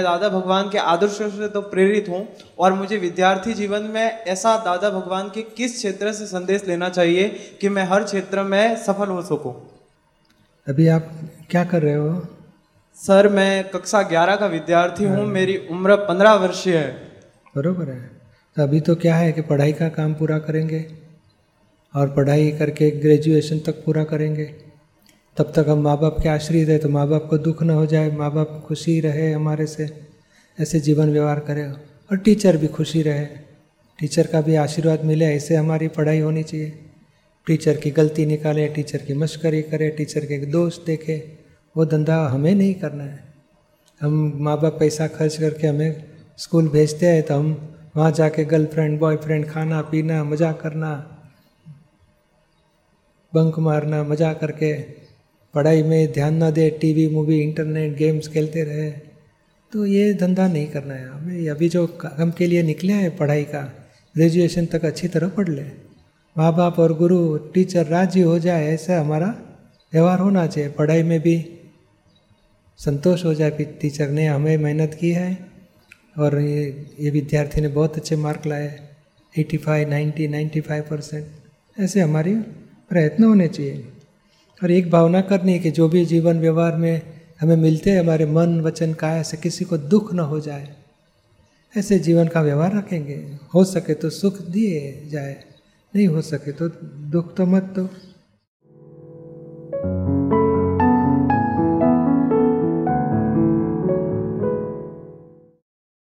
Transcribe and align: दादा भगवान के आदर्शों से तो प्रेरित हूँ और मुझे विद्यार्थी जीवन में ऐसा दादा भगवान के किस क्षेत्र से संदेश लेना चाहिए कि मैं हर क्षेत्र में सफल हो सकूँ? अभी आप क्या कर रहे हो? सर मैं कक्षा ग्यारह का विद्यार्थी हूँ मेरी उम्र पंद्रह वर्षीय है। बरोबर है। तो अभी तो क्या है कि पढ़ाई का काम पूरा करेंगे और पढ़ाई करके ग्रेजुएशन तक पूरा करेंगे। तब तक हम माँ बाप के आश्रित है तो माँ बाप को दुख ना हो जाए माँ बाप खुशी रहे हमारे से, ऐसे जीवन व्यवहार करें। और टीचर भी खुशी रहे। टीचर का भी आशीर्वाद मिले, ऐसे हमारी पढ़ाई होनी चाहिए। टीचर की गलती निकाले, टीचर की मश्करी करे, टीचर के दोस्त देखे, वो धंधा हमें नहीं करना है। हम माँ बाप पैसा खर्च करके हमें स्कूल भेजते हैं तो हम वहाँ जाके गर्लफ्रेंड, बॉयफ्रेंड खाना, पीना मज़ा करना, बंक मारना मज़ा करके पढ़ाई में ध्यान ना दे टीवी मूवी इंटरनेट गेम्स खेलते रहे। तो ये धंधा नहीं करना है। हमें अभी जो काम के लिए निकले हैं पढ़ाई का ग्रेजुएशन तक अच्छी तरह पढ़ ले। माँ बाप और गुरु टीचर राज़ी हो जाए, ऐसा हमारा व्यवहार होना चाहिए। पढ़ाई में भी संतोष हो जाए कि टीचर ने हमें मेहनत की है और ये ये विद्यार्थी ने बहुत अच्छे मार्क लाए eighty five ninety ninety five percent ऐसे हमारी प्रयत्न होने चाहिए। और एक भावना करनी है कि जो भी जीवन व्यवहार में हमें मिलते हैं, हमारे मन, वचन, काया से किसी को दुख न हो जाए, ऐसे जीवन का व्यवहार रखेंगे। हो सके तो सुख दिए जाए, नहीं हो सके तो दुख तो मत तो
दादा 0.00 0.28
भगवान 0.28 0.68
के 0.70 0.78
आदर्शों 0.78 1.28
से 1.30 1.48
तो 1.48 1.60
प्रेरित 1.60 2.08
हूँ 2.08 2.28
और 2.58 2.72
मुझे 2.72 2.96
विद्यार्थी 2.96 3.54
जीवन 3.54 3.82
में 3.82 4.02
ऐसा 4.02 4.56
दादा 4.56 4.90
भगवान 4.90 5.28
के 5.28 5.42
किस 5.42 5.76
क्षेत्र 5.76 6.12
से 6.12 6.26
संदेश 6.26 6.64
लेना 6.68 6.88
चाहिए 6.88 7.28
कि 7.60 7.68
मैं 7.68 7.84
हर 7.84 8.04
क्षेत्र 8.04 8.42
में 8.42 8.76
सफल 8.76 9.08
हो 9.08 9.22
सकूँ? 9.22 9.54
अभी 10.68 10.88
आप 10.88 11.10
क्या 11.50 11.64
कर 11.64 11.82
रहे 11.82 11.94
हो? 11.94 12.26
सर 12.94 13.28
मैं 13.28 13.68
कक्षा 13.68 14.02
ग्यारह 14.02 14.36
का 14.36 14.46
विद्यार्थी 14.46 15.04
हूँ 15.04 15.26
मेरी 15.26 15.56
उम्र 15.70 15.96
पंद्रह 15.96 16.34
वर्षीय 16.34 16.76
है। 16.76 16.92
बरोबर 17.56 17.88
है। 17.88 18.10
तो 18.56 18.62
अभी 18.62 18.80
तो 18.80 18.94
क्या 18.94 19.16
है 19.16 19.32
कि 19.32 19.40
पढ़ाई 19.42 19.72
का 19.72 19.88
काम 19.88 20.14
पूरा 20.14 20.38
करेंगे 20.38 20.84
और 21.94 22.08
पढ़ाई 22.08 22.50
करके 22.50 22.90
ग्रेजुएशन 22.90 23.58
तक 23.58 23.84
पूरा 23.84 24.04
करेंगे। 24.04 24.71
तब 25.36 25.52
तक 25.56 25.66
हम 25.68 25.78
माँ 25.78 25.96
बाप 25.98 26.16
के 26.22 26.28
आश्रित 26.28 26.68
है 26.68 26.76
तो 26.78 26.88
माँ 26.88 27.06
बाप 27.08 27.26
को 27.30 27.36
दुख 27.38 27.62
ना 27.62 27.74
हो 27.74 27.86
जाए 27.86 28.10
माँ 28.10 28.30
बाप 28.32 28.62
खुशी 28.66 28.98
रहे 29.00 29.30
हमारे 29.32 29.66
से, 29.66 29.88
ऐसे 30.58 30.80
जीवन 30.80 31.10
व्यवहार 31.10 31.40
करें। 31.40 31.66
और 31.66 32.16
टीचर 32.16 32.56
भी 32.56 32.66
खुशी 32.68 33.02
रहे। 33.02 33.24
टीचर 33.98 34.26
का 34.26 34.40
भी 34.40 34.54
आशीर्वाद 34.56 35.04
मिले, 35.04 35.24
ऐसे 35.26 35.56
हमारी 35.56 35.88
पढ़ाई 35.88 36.20
होनी 36.20 36.42
चाहिए। 36.42 36.72
टीचर 37.46 37.76
की 37.76 37.90
गलती 37.90 38.26
निकाले, 38.26 38.68
टीचर 38.68 38.98
की 38.98 39.14
मश्करी 39.14 39.62
करे, 39.62 39.88
टीचर 39.90 40.24
के 40.24 40.38
दोस्त 40.46 40.84
देखे, 40.86 41.16
वो 41.76 41.84
धंधा 41.86 42.16
हमें 42.28 42.54
नहीं 42.54 42.74
करना 42.74 43.04
है। 43.04 43.24
हम 44.00 44.32
माँ 44.36 44.60
बाप 44.60 44.78
पैसा 44.80 45.06
खर्च 45.08 45.36
करके 45.36 45.66
हमें 45.66 46.04
स्कूल 46.38 46.68
भेजते 46.68 47.06
हैं 47.06 47.22
तो 47.22 47.34
हम 47.34 47.78
वहाँ 47.96 48.10
जाके 48.12 48.44
गर्लफ्रेंड, 48.44 48.98
बॉयफ्रेंड 49.00 49.48
खाना, 49.50 49.80
पीना 49.82 50.24
मज़ा 50.24 50.52
करना, 50.54 50.94
बंक 53.32 53.58
मारना 53.58 54.02
मज़ा 54.04 54.32
करके 54.34 55.01
पढ़ाई 55.54 55.82
में 55.82 56.12
ध्यान 56.12 56.34
ना 56.34 56.50
दे 56.50 56.68
टीवी 56.80 57.06
मूवी 57.08 57.40
इंटरनेट 57.40 57.96
गेम्स 57.96 58.28
खेलते 58.28 58.62
रहे। 58.64 58.90
तो 59.72 59.84
ये 59.86 60.12
धंधा 60.14 60.46
नहीं 60.48 60.66
करना 60.66 60.94
है। 60.94 61.08
हमें 61.08 61.48
अभी 61.50 61.68
जो 61.68 61.86
काम 62.00 62.30
के 62.30 62.46
लिए 62.46 62.62
निकले 62.62 62.92
हैं 62.92 63.16
पढ़ाई 63.16 63.44
का 63.44 63.60
ग्रेजुएशन 64.14 64.66
तक 64.66 64.84
अच्छी 64.84 65.08
तरह 65.08 65.28
पढ़ 65.28 65.48
ले। 65.48 65.64
माँ 66.36 66.52
बाप 66.56 66.78
और 66.78 66.92
गुरु 66.98 67.36
टीचर 67.54 67.86
राज़ी 67.86 68.20
हो 68.20 68.38
जाए, 68.38 68.66
ऐसा 68.66 69.00
हमारा 69.00 69.34
व्यवहार 69.92 70.18
होना 70.18 70.46
चाहिए। 70.46 70.70
पढ़ाई 70.70 71.02
में 71.02 71.20
भी 71.20 71.36
संतोष 72.80 73.24
हो 73.24 73.34
जाए 73.34 73.50
कि 73.50 73.64
टीचर 73.80 74.10
ने 74.10 74.26
हमें 74.26 74.56
मेहनत 74.58 74.96
की 75.00 75.10
है 75.10 75.38
और 76.18 76.40
ये 76.40 76.64
ये 77.00 77.10
विद्यार्थी 77.10 77.60
ने 77.60 77.68
बहुत 77.68 77.96
अच्छे 77.96 78.16
मार्क 78.16 78.46
लाए 78.46 78.68
eighty 79.34 79.56
five 79.56 79.90
ninety 79.90 80.28
ninety 80.28 80.60
five 80.60 80.84
percent 80.90 81.80
ऐसे 81.80 82.00
हमारी 82.00 82.34
प्रयत्न 82.90 83.24
होने 83.24 83.48
चाहिए। 83.48 83.84
और 84.62 84.70
एक 84.70 84.90
भावना 84.90 85.20
करनी 85.20 85.52
है 85.52 85.58
कि 85.58 85.70
जो 85.70 85.88
भी 85.88 86.04
जीवन 86.04 86.40
व्यवहार 86.40 86.76
में 86.76 87.00
हमें 87.40 87.56
मिलते 87.56 87.90
हैं, 87.90 88.00
हमारे 88.00 88.26
मन, 88.26 88.60
वचन, 88.60 88.92
काया 88.94 89.22
से 89.22 89.36
किसी 89.36 89.64
को 89.64 89.78
दुख 89.78 90.12
न 90.14 90.18
हो 90.20 90.38
जाए, 90.40 90.68
ऐसे 91.74 91.98
जीवन 91.98 92.28
का 92.28 92.40
व्यवहार 92.40 92.76
रखेंगे। 92.76 93.14
हो 93.54 93.64
सके 93.64 93.94
तो 93.94 94.10
सुख 94.10 94.40
दिए 94.42 95.08
जाए, 95.08 95.36
नहीं 95.94 96.06
हो 96.06 96.22
सके 96.22 96.52
तो 96.52 96.68
दुख 97.10 97.34
तो 97.36 97.46
मत 97.46 97.72
तो 97.76 97.88